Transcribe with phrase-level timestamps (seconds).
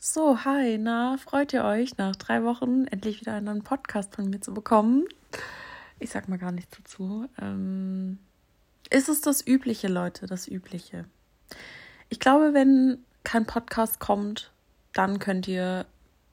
[0.00, 4.40] So, hi, na, freut ihr euch, nach drei Wochen endlich wieder einen Podcast von mir
[4.40, 5.04] zu bekommen?
[5.98, 7.28] Ich sag mal gar nichts dazu.
[7.42, 8.18] Ähm,
[8.90, 11.04] ist es das Übliche, Leute, das Übliche?
[12.10, 14.52] Ich glaube, wenn kein Podcast kommt,
[14.92, 15.84] dann könnt ihr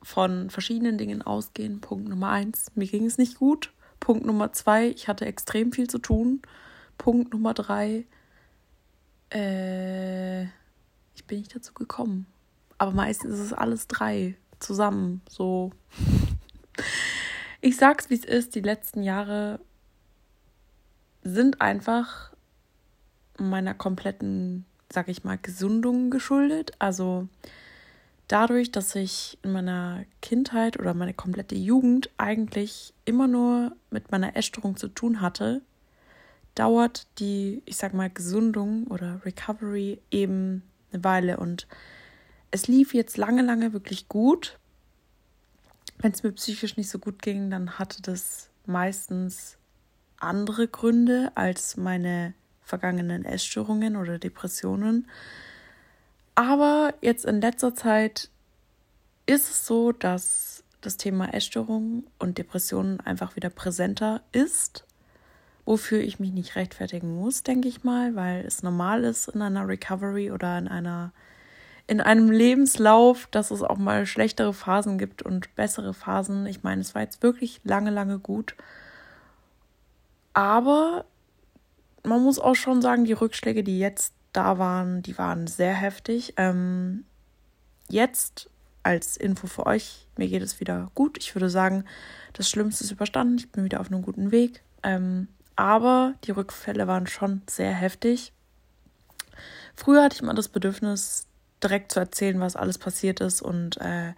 [0.04, 1.82] von verschiedenen Dingen ausgehen.
[1.82, 3.74] Punkt Nummer eins, mir ging es nicht gut.
[4.00, 6.44] Punkt Nummer zwei, ich hatte extrem viel zu tun.
[7.00, 8.06] Punkt Nummer drei,
[9.34, 10.44] äh,
[11.16, 12.28] ich bin nicht dazu gekommen.
[12.78, 15.22] Aber meistens ist es alles drei zusammen.
[15.30, 15.72] So.
[17.62, 18.56] Ich sag's, wie es ist.
[18.56, 19.60] Die letzten Jahre
[21.24, 22.32] sind einfach
[23.38, 26.74] meiner kompletten, sag ich mal, Gesundung geschuldet.
[26.80, 27.28] Also
[28.28, 34.36] dadurch, dass ich in meiner Kindheit oder meine komplette Jugend eigentlich immer nur mit meiner
[34.36, 35.62] Essstörung zu tun hatte,
[36.56, 41.38] dauert die, ich sag mal, Gesundung oder Recovery eben eine Weile.
[41.38, 41.68] Und
[42.56, 44.58] es lief jetzt lange, lange wirklich gut.
[45.98, 49.58] Wenn es mir psychisch nicht so gut ging, dann hatte das meistens
[50.20, 55.10] andere Gründe als meine vergangenen Essstörungen oder Depressionen.
[56.34, 58.30] Aber jetzt in letzter Zeit
[59.26, 64.86] ist es so, dass das Thema Essstörungen und Depressionen einfach wieder präsenter ist,
[65.66, 69.68] wofür ich mich nicht rechtfertigen muss, denke ich mal, weil es normal ist in einer
[69.68, 71.12] Recovery oder in einer
[71.88, 76.46] in einem Lebenslauf, dass es auch mal schlechtere Phasen gibt und bessere Phasen.
[76.48, 78.56] Ich meine, es war jetzt wirklich lange, lange gut.
[80.34, 81.06] Aber
[82.04, 86.34] man muss auch schon sagen, die Rückschläge, die jetzt da waren, die waren sehr heftig.
[86.38, 87.06] Ähm,
[87.88, 88.50] jetzt
[88.84, 91.18] als Info für euch, mir geht es wieder gut.
[91.20, 91.86] Ich würde sagen,
[92.34, 93.38] das Schlimmste ist überstanden.
[93.38, 94.62] Ich bin wieder auf einem guten Weg.
[94.84, 98.34] Ähm, aber die Rückfälle waren schon sehr heftig.
[99.76, 101.28] Früher hatte ich mal das Bedürfnis,
[101.64, 104.14] direkt zu erzählen, was alles passiert ist und äh,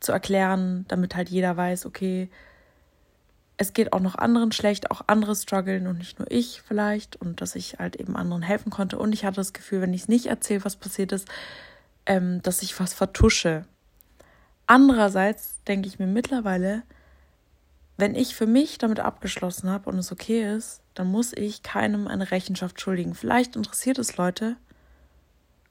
[0.00, 2.28] zu erklären, damit halt jeder weiß, okay,
[3.56, 7.40] es geht auch noch anderen schlecht, auch andere strugglen und nicht nur ich vielleicht und
[7.40, 8.98] dass ich halt eben anderen helfen konnte.
[8.98, 11.28] Und ich hatte das Gefühl, wenn ich es nicht erzähle, was passiert ist,
[12.06, 13.64] ähm, dass ich was vertusche.
[14.66, 16.84] Andererseits denke ich mir mittlerweile,
[17.96, 22.06] wenn ich für mich damit abgeschlossen habe und es okay ist, dann muss ich keinem
[22.06, 23.14] eine Rechenschaft schuldigen.
[23.14, 24.56] Vielleicht interessiert es Leute,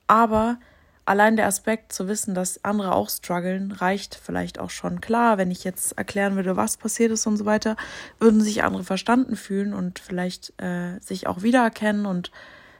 [0.07, 0.59] aber
[1.07, 5.00] allein der Aspekt zu wissen, dass andere auch strugglen, reicht vielleicht auch schon.
[5.00, 7.78] Klar, wenn ich jetzt erklären würde, was passiert ist und so weiter,
[8.19, 12.31] würden sich andere verstanden fühlen und vielleicht äh, sich auch wiedererkennen und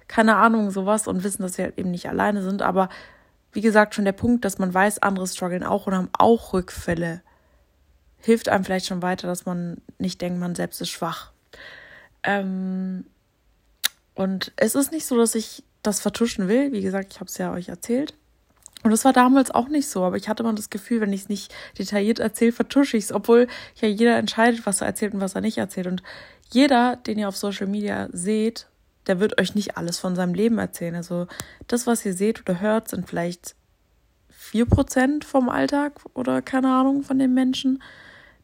[0.08, 2.62] keine Ahnung, sowas und wissen, dass sie halt eben nicht alleine sind.
[2.62, 2.90] Aber
[3.54, 7.22] wie gesagt, schon der Punkt, dass man weiß, andere strugglen auch und haben auch Rückfälle,
[8.20, 11.32] hilft einem vielleicht schon weiter, dass man nicht denkt, man selbst ist schwach.
[12.24, 13.06] Ähm,
[14.16, 16.72] und es ist nicht so, dass ich das vertuschen will.
[16.72, 18.14] Wie gesagt, ich habe es ja euch erzählt.
[18.84, 21.22] Und das war damals auch nicht so, aber ich hatte immer das Gefühl, wenn ich
[21.22, 25.20] es nicht detailliert erzähle, vertusche ich es, obwohl ja jeder entscheidet, was er erzählt und
[25.20, 25.88] was er nicht erzählt.
[25.88, 26.04] Und
[26.52, 28.68] jeder, den ihr auf Social Media seht,
[29.08, 30.96] der wird euch nicht alles von seinem Leben erzählen.
[30.96, 31.28] Also
[31.68, 33.56] das, was ihr seht oder hört, sind vielleicht
[34.30, 37.82] vier Prozent vom Alltag oder keine Ahnung von den Menschen.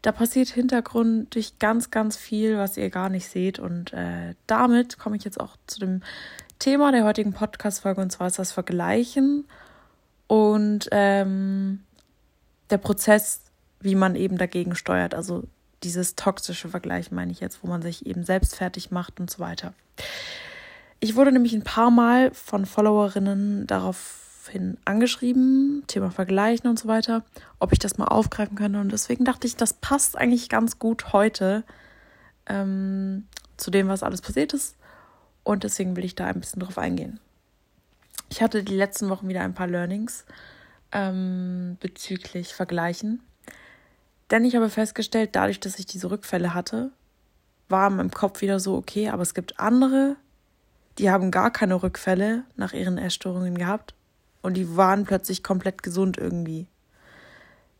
[0.02, 3.60] Da passiert hintergründig ganz, ganz viel, was ihr gar nicht seht.
[3.60, 6.02] Und äh, damit komme ich jetzt auch zu dem
[6.64, 9.46] Thema der heutigen Podcast-Folge und zwar ist das Vergleichen
[10.28, 11.84] und ähm,
[12.70, 13.42] der Prozess,
[13.82, 15.14] wie man eben dagegen steuert.
[15.14, 15.44] Also
[15.84, 19.40] dieses toxische Vergleichen meine ich jetzt, wo man sich eben selbst fertig macht und so
[19.40, 19.74] weiter.
[21.02, 27.26] Ich wurde nämlich ein paar Mal von Followerinnen daraufhin angeschrieben, Thema Vergleichen und so weiter,
[27.60, 28.80] ob ich das mal aufgreifen könnte.
[28.80, 31.66] Und deswegen dachte ich, das passt eigentlich ganz gut heute
[32.46, 34.78] ähm, zu dem, was alles passiert ist.
[35.44, 37.20] Und deswegen will ich da ein bisschen drauf eingehen.
[38.30, 40.26] Ich hatte die letzten Wochen wieder ein paar Learnings
[40.92, 43.22] ähm, bezüglich Vergleichen.
[44.32, 46.92] Denn ich habe festgestellt, dadurch, dass ich diese Rückfälle hatte,
[47.70, 50.16] war in meinem Kopf wieder so, okay, aber es gibt andere,
[50.98, 53.94] die haben gar keine Rückfälle nach ihren Essstörungen gehabt
[54.42, 56.68] und die waren plötzlich komplett gesund irgendwie.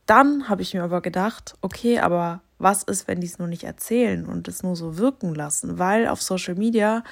[0.06, 3.64] Dann habe ich mir aber gedacht, okay, aber was ist, wenn die es nur nicht
[3.64, 5.78] erzählen und es nur so wirken lassen?
[5.78, 7.02] Weil auf Social Media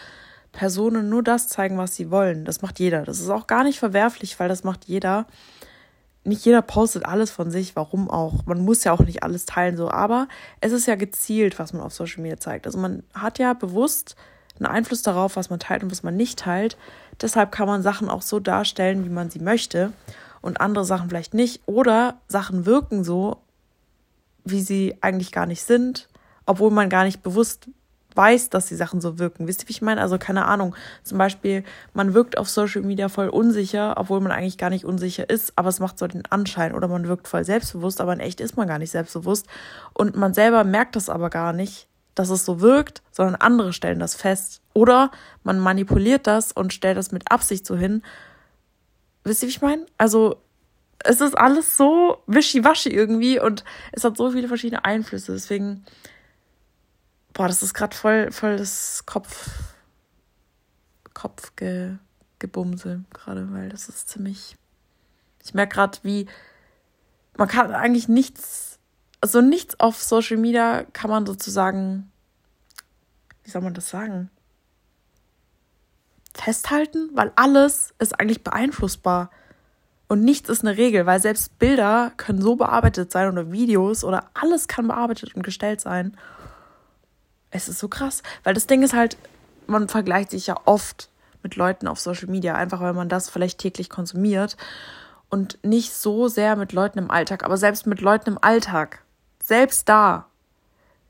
[0.53, 2.45] Personen nur das zeigen, was sie wollen.
[2.45, 3.03] Das macht jeder.
[3.03, 5.27] Das ist auch gar nicht verwerflich, weil das macht jeder.
[6.25, 8.47] Nicht jeder postet alles von sich, warum auch.
[8.47, 9.91] Man muss ja auch nicht alles teilen, so.
[9.91, 10.29] Aber
[10.61, 12.67] es ist ja gezielt, was man auf Social Media zeigt.
[12.67, 14.15] Also man hat ja bewusst
[14.59, 16.77] einen Einfluss darauf, was man teilt und was man nicht teilt.
[17.21, 19.93] Deshalb kann man Sachen auch so darstellen, wie man sie möchte
[20.43, 21.63] und andere Sachen vielleicht nicht.
[21.67, 23.39] Oder Sachen wirken so,
[24.45, 26.09] wie sie eigentlich gar nicht sind,
[26.47, 27.69] obwohl man gar nicht bewusst
[28.17, 29.47] weiß, dass die Sachen so wirken.
[29.47, 30.01] Wisst ihr, wie ich meine?
[30.01, 30.75] Also keine Ahnung.
[31.03, 31.65] Zum Beispiel,
[31.95, 35.69] man wirkt auf Social Media voll unsicher, obwohl man eigentlich gar nicht unsicher ist, aber
[35.69, 36.75] es macht so den Anschein.
[36.75, 39.47] Oder man wirkt voll selbstbewusst, aber in echt ist man gar nicht selbstbewusst.
[39.95, 43.99] Und man selber merkt das aber gar nicht, dass es so wirkt, sondern andere stellen
[43.99, 44.61] das fest.
[44.75, 45.11] Oder
[45.45, 48.03] man manipuliert das und stellt das mit Absicht so hin.
[49.25, 49.87] Wisst ihr, wie ich meine?
[49.99, 50.37] Also
[51.05, 55.33] es ist alles so wischiwaschi irgendwie und es hat so viele verschiedene Einflüsse.
[55.33, 55.85] Deswegen
[57.33, 59.49] Boah, das ist gerade voll, voll das Kopf,
[61.15, 64.57] Kopfgebumse gerade, weil das ist ziemlich.
[65.43, 66.27] Ich merke gerade, wie
[67.37, 68.79] man kann eigentlich nichts,
[69.21, 72.11] also nichts auf Social Media kann man sozusagen,
[73.45, 74.31] wie soll man das sagen?
[76.35, 79.31] Festhalten, weil alles ist eigentlich beeinflussbar.
[80.09, 84.31] Und nichts ist eine Regel, weil selbst Bilder können so bearbeitet sein oder Videos oder
[84.35, 86.17] alles kann bearbeitet und gestellt sein.
[87.53, 89.17] Es ist so krass, weil das Ding ist halt,
[89.67, 91.09] man vergleicht sich ja oft
[91.43, 94.57] mit Leuten auf Social Media, einfach weil man das vielleicht täglich konsumiert
[95.29, 99.05] und nicht so sehr mit Leuten im Alltag, aber selbst mit Leuten im Alltag,
[99.41, 100.27] selbst da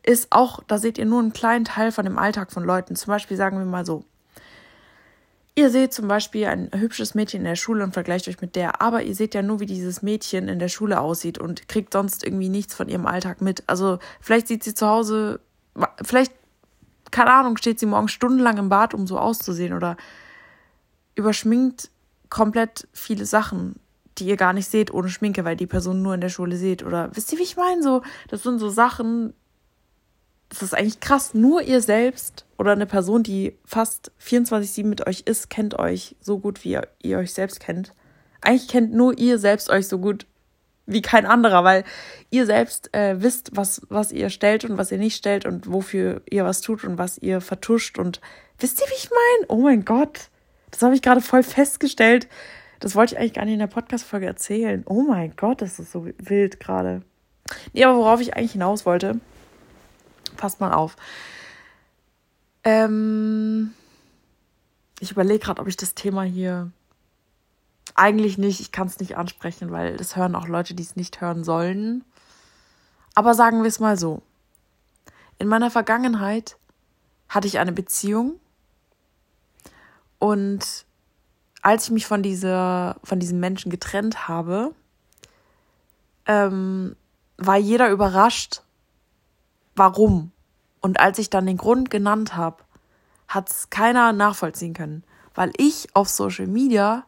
[0.02, 2.96] ist auch, da seht ihr nur einen kleinen Teil von dem Alltag von Leuten.
[2.96, 4.04] Zum Beispiel sagen wir mal so,
[5.54, 8.80] Ihr seht zum Beispiel ein hübsches Mädchen in der Schule und vergleicht euch mit der,
[8.80, 12.24] aber ihr seht ja nur, wie dieses Mädchen in der Schule aussieht und kriegt sonst
[12.24, 13.62] irgendwie nichts von ihrem Alltag mit.
[13.66, 15.40] Also vielleicht sieht sie zu Hause
[16.02, 16.32] vielleicht,
[17.10, 19.96] keine Ahnung, steht sie morgens stundenlang im Bad, um so auszusehen oder
[21.14, 21.90] überschminkt
[22.30, 23.76] komplett viele Sachen,
[24.18, 26.82] die ihr gar nicht seht ohne Schminke, weil die Person nur in der Schule seht.
[26.82, 27.82] Oder wisst ihr, wie ich meine?
[27.82, 29.34] So, das sind so Sachen,
[30.48, 31.34] das ist eigentlich krass.
[31.34, 36.38] Nur ihr selbst oder eine Person, die fast 24-7 mit euch ist, kennt euch so
[36.38, 37.94] gut, wie ihr, ihr euch selbst kennt.
[38.40, 40.26] Eigentlich kennt nur ihr selbst euch so gut
[40.86, 41.84] wie kein anderer, weil
[42.30, 46.22] ihr selbst äh, wisst, was, was ihr stellt und was ihr nicht stellt und wofür
[46.28, 47.98] ihr was tut und was ihr vertuscht.
[47.98, 48.20] Und
[48.58, 49.46] wisst ihr, wie ich meine?
[49.48, 50.28] Oh mein Gott,
[50.70, 52.28] das habe ich gerade voll festgestellt.
[52.80, 54.82] Das wollte ich eigentlich gar nicht in der Podcast-Folge erzählen.
[54.86, 57.02] Oh mein Gott, das ist so wild gerade.
[57.72, 59.20] Nee, aber worauf ich eigentlich hinaus wollte,
[60.36, 60.96] passt mal auf.
[62.64, 63.72] Ähm,
[65.00, 66.70] ich überlege gerade, ob ich das Thema hier
[67.94, 71.20] eigentlich nicht, ich kann es nicht ansprechen, weil das hören auch Leute, die es nicht
[71.20, 72.04] hören sollen.
[73.14, 74.22] Aber sagen wir es mal so.
[75.38, 76.56] In meiner Vergangenheit
[77.28, 78.38] hatte ich eine Beziehung
[80.18, 80.86] und
[81.62, 84.74] als ich mich von dieser, von diesem Menschen getrennt habe,
[86.26, 86.96] ähm,
[87.38, 88.62] war jeder überrascht,
[89.74, 90.32] warum.
[90.80, 92.62] Und als ich dann den Grund genannt habe,
[93.28, 95.04] hat es keiner nachvollziehen können,
[95.34, 97.04] weil ich auf Social Media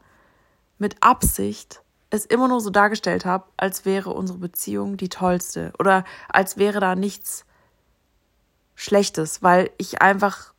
[0.79, 6.05] mit Absicht es immer nur so dargestellt habe, als wäre unsere Beziehung die tollste oder
[6.29, 7.45] als wäre da nichts
[8.77, 10.53] Schlechtes, weil ich einfach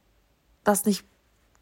[0.64, 1.06] das nicht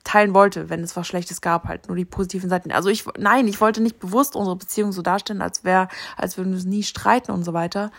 [0.03, 2.71] teilen wollte, wenn es was Schlechtes gab, halt nur die positiven Seiten.
[2.71, 6.49] Also ich, nein, ich wollte nicht bewusst unsere Beziehung so darstellen, als wäre, als würden
[6.49, 7.91] wir uns nie streiten und so weiter.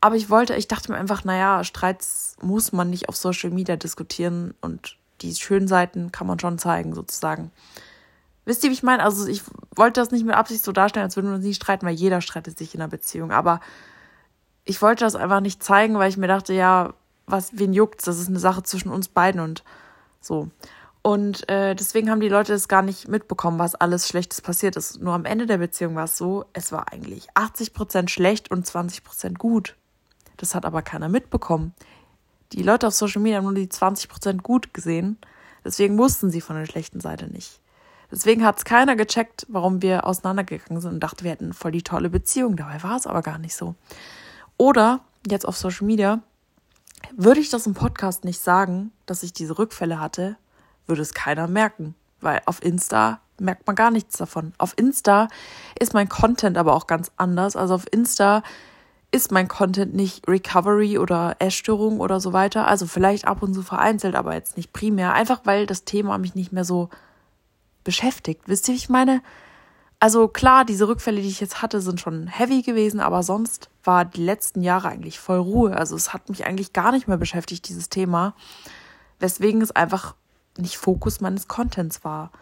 [0.00, 3.76] Aber ich wollte, ich dachte mir einfach, naja, Streits muss man nicht auf Social Media
[3.76, 7.52] diskutieren und die schönen Seiten kann man schon zeigen, sozusagen.
[8.44, 9.02] Wisst ihr, wie ich meine?
[9.02, 9.42] Also ich
[9.76, 12.20] wollte das nicht mit Absicht so darstellen, als würden wir uns nie streiten, weil jeder
[12.20, 13.30] streitet sich in einer Beziehung.
[13.30, 13.60] Aber
[14.64, 16.94] ich wollte das einfach nicht zeigen, weil ich mir dachte, ja,
[17.26, 18.04] was, wen juckt's?
[18.04, 19.62] Das ist eine Sache zwischen uns beiden und
[20.20, 20.48] so.
[21.02, 25.00] Und äh, deswegen haben die Leute es gar nicht mitbekommen, was alles Schlechtes passiert ist.
[25.00, 29.36] Nur am Ende der Beziehung war es so, es war eigentlich 80% schlecht und 20%
[29.36, 29.76] gut.
[30.36, 31.74] Das hat aber keiner mitbekommen.
[32.52, 35.18] Die Leute auf Social Media haben nur die 20% gut gesehen.
[35.64, 37.61] Deswegen wussten sie von der schlechten Seite nicht.
[38.12, 41.82] Deswegen hat es keiner gecheckt, warum wir auseinandergegangen sind und dachte, wir hätten voll die
[41.82, 42.56] tolle Beziehung.
[42.56, 43.74] Dabei war es aber gar nicht so.
[44.58, 46.20] Oder jetzt auf Social Media,
[47.16, 50.36] würde ich das im Podcast nicht sagen, dass ich diese Rückfälle hatte,
[50.86, 51.94] würde es keiner merken.
[52.20, 54.52] Weil auf Insta merkt man gar nichts davon.
[54.58, 55.28] Auf Insta
[55.78, 57.56] ist mein Content aber auch ganz anders.
[57.56, 58.42] Also auf Insta
[59.10, 62.68] ist mein Content nicht Recovery oder Essstörung oder so weiter.
[62.68, 65.14] Also vielleicht ab und zu vereinzelt, aber jetzt nicht primär.
[65.14, 66.90] Einfach weil das Thema mich nicht mehr so
[67.84, 68.42] beschäftigt.
[68.46, 69.22] Wisst ihr, wie ich meine?
[70.02, 74.04] Also klar, diese Rückfälle, die ich jetzt hatte, sind schon heavy gewesen, aber sonst war
[74.04, 75.76] die letzten Jahre eigentlich voll Ruhe.
[75.76, 78.34] Also es hat mich eigentlich gar nicht mehr beschäftigt, dieses Thema.
[79.20, 80.16] Weswegen es einfach
[80.58, 82.32] nicht Fokus meines Contents war.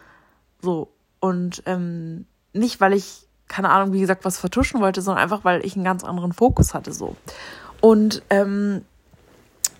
[0.59, 0.91] So.
[1.19, 5.63] Und ähm, nicht, weil ich, keine Ahnung, wie gesagt, was vertuschen wollte, sondern einfach, weil
[5.63, 6.93] ich einen ganz anderen Fokus hatte.
[6.93, 7.15] So.
[7.79, 8.83] Und ähm,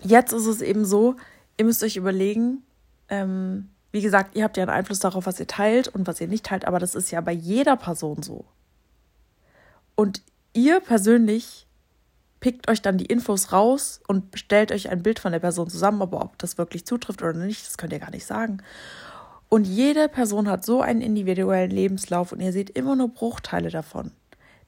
[0.02, 1.16] jetzt ist es eben so,
[1.56, 2.62] ihr müsst euch überlegen,
[3.08, 6.28] ähm, wie gesagt, ihr habt ja einen Einfluss darauf, was ihr teilt und was ihr
[6.28, 8.44] nicht teilt, aber das ist ja bei jeder Person so.
[9.94, 10.22] Und
[10.54, 11.66] ihr persönlich
[12.40, 16.02] pickt euch dann die Infos raus und stellt euch ein Bild von der Person zusammen,
[16.02, 18.62] aber ob das wirklich zutrifft oder nicht, das könnt ihr gar nicht sagen.
[19.48, 24.10] Und jede Person hat so einen individuellen Lebenslauf und ihr seht immer nur Bruchteile davon.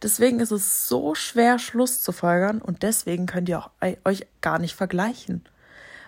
[0.03, 3.65] Deswegen ist es so schwer, Schluss zu folgern und deswegen könnt ihr
[4.05, 5.43] euch gar nicht vergleichen.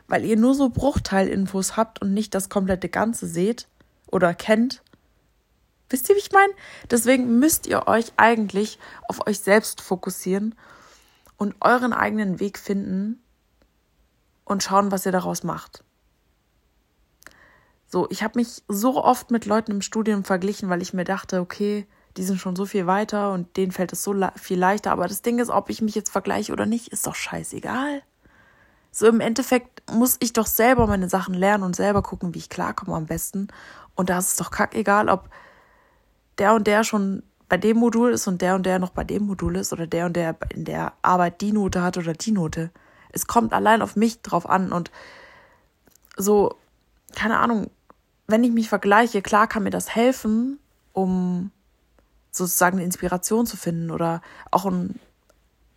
[0.08, 3.68] Weil ihr nur so Bruchteilinfos habt und nicht das komplette Ganze seht
[4.06, 4.82] oder kennt.
[5.88, 6.52] Wisst ihr, wie ich meine?
[6.90, 10.54] Deswegen müsst ihr euch eigentlich auf euch selbst fokussieren
[11.36, 13.22] und euren eigenen Weg finden
[14.44, 15.84] und schauen, was ihr daraus macht.
[17.88, 21.40] So, ich habe mich so oft mit Leuten im Studium verglichen, weil ich mir dachte,
[21.40, 21.86] okay,
[22.16, 24.90] die sind schon so viel weiter und denen fällt es so viel leichter.
[24.90, 28.02] Aber das Ding ist, ob ich mich jetzt vergleiche oder nicht, ist doch scheißegal.
[28.98, 32.48] So im Endeffekt muss ich doch selber meine Sachen lernen und selber gucken, wie ich
[32.48, 33.48] klarkomme am besten.
[33.94, 35.28] Und da ist es doch kackegal, ob
[36.38, 39.26] der und der schon bei dem Modul ist und der und der noch bei dem
[39.26, 42.70] Modul ist oder der und der in der Arbeit die Note hat oder die Note.
[43.12, 44.90] Es kommt allein auf mich drauf an und
[46.16, 46.56] so,
[47.14, 47.70] keine Ahnung,
[48.28, 50.58] wenn ich mich vergleiche, klar kann mir das helfen,
[50.94, 51.50] um
[52.30, 54.98] sozusagen eine Inspiration zu finden oder auch ein,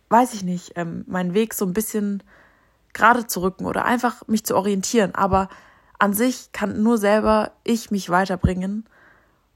[0.08, 2.22] weiß ich nicht, ähm, meinen Weg so ein bisschen
[2.92, 5.14] gerade zu rücken oder einfach mich zu orientieren.
[5.14, 5.48] Aber
[5.98, 8.86] an sich kann nur selber ich mich weiterbringen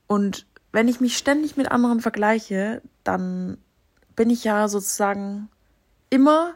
[0.07, 3.59] und wenn ich mich ständig mit anderen vergleiche, dann
[4.17, 5.49] bin ich ja sozusagen
[6.11, 6.55] immer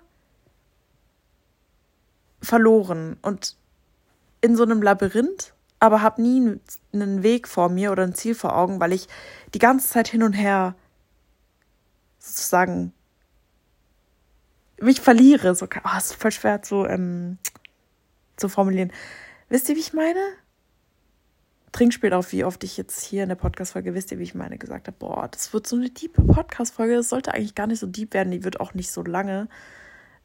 [2.42, 3.56] verloren und
[4.40, 6.60] in so einem Labyrinth, aber habe nie
[6.92, 9.08] einen Weg vor mir oder ein Ziel vor Augen, weil ich
[9.54, 10.74] die ganze Zeit hin und her
[12.18, 12.92] sozusagen
[14.80, 15.54] mich verliere.
[15.54, 17.38] So, oh, ist voll schwer zu, ähm,
[18.36, 18.92] zu formulieren.
[19.48, 20.20] Wisst ihr, wie ich meine?
[21.72, 24.58] Trinkspiel auf, wie oft ich jetzt hier in der Podcast-Folge, wisst ihr, wie ich meine,
[24.58, 27.86] gesagt habe, boah, das wird so eine diepe Podcast-Folge, das sollte eigentlich gar nicht so
[27.86, 29.48] deep werden, die wird auch nicht so lange,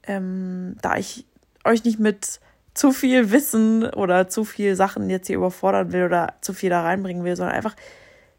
[0.03, 1.25] ähm, da ich
[1.65, 2.39] euch nicht mit
[2.73, 6.81] zu viel Wissen oder zu viel Sachen jetzt hier überfordern will oder zu viel da
[6.81, 7.75] reinbringen will, sondern einfach,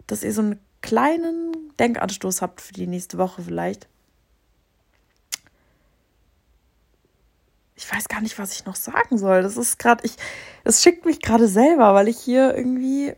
[0.07, 3.89] dass ihr so einen kleinen Denkanstoß habt für die nächste Woche vielleicht.
[7.77, 9.43] Ich weiß gar nicht, was ich noch sagen soll.
[9.43, 10.17] Das ist gerade, ich,
[10.63, 13.15] das schickt mich gerade selber, weil ich hier irgendwie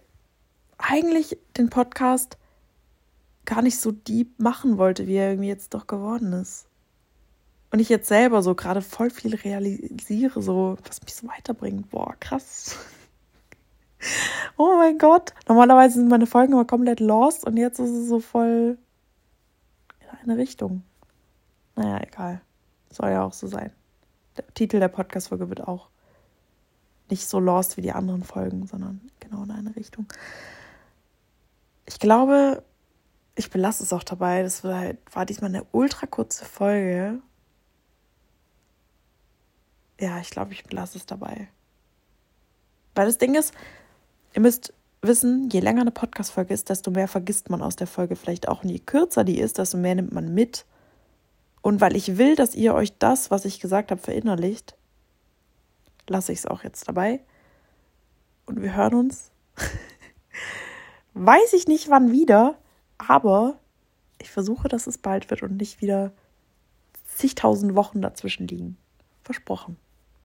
[0.79, 2.39] eigentlich den Podcast
[3.45, 6.67] gar nicht so deep machen wollte, wie er irgendwie jetzt doch geworden ist.
[7.71, 11.91] Und ich jetzt selber so gerade voll viel realisiere, so, was mich so weiterbringt.
[11.91, 12.77] Boah, krass.
[14.57, 15.35] oh mein Gott.
[15.49, 18.79] Normalerweise sind meine Folgen immer komplett lost und jetzt ist es so voll
[20.01, 20.83] in eine Richtung.
[21.75, 22.41] Naja, egal.
[22.91, 23.73] Soll ja auch so sein
[24.37, 25.89] der Titel der Podcast-Folge wird auch
[27.11, 30.07] nicht so lost wie die anderen Folgen, sondern genau in eine Richtung.
[31.87, 32.63] Ich glaube,
[33.37, 34.43] ich belasse es auch dabei.
[34.43, 37.21] Das war, halt, war diesmal eine ultra kurze Folge.
[40.01, 41.49] Ja, ich glaube, ich belasse es dabei.
[42.95, 43.55] Weil das Ding ist,
[44.35, 48.17] ihr müsst wissen, je länger eine Podcast-Folge ist, desto mehr vergisst man aus der Folge
[48.17, 48.65] vielleicht auch.
[48.65, 50.65] Und je kürzer die ist, desto mehr nimmt man mit.
[51.67, 54.77] Und weil ich will, dass ihr euch das, was ich gesagt habe, verinnerlicht,
[56.07, 57.19] lasse ich es auch jetzt dabei.
[58.45, 59.33] Und wir hören uns.
[61.15, 62.57] Weiß ich nicht wann wieder,
[62.99, 63.59] aber
[64.23, 66.13] ich versuche, dass es bald wird und nicht wieder
[67.05, 68.77] zigtausend Wochen dazwischen liegen.
[69.25, 69.77] Versprochen.